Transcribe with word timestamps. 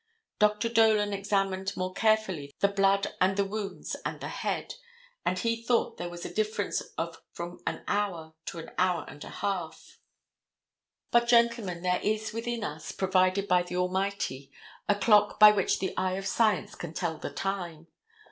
Dr. 0.39 0.67
Dolan 0.67 1.13
examined 1.13 1.77
more 1.77 1.93
carefully 1.93 2.55
the 2.59 2.67
blood 2.67 3.13
and 3.21 3.37
the 3.37 3.45
wounds 3.45 3.95
and 4.03 4.19
the 4.19 4.29
head, 4.29 4.73
and 5.23 5.37
he 5.37 5.61
thought 5.61 5.97
there 5.97 6.09
was 6.09 6.25
a 6.25 6.33
difference 6.33 6.81
of 6.97 7.19
from 7.33 7.59
an 7.67 7.83
hour 7.87 8.33
to 8.47 8.57
an 8.57 8.71
hour 8.79 9.05
and 9.07 9.23
a 9.23 9.29
half. 9.29 9.99
But, 11.11 11.27
Gentlemen, 11.27 11.83
there 11.83 12.01
is 12.01 12.33
within 12.33 12.63
us, 12.63 12.91
provided 12.91 13.47
by 13.47 13.61
the 13.61 13.75
Almighty, 13.77 14.51
a 14.89 14.95
clock 14.95 15.39
by 15.39 15.51
which 15.51 15.77
the 15.77 15.95
eye 15.95 16.13
of 16.15 16.25
science 16.25 16.73
can 16.73 16.95
tell 16.95 17.19
the 17.19 17.29
time. 17.29 17.85